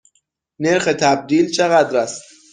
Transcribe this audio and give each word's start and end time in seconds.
نرخ 0.59 0.85
تبدیل 0.85 1.49
چقدر 1.51 1.97
است؟ 1.97 2.21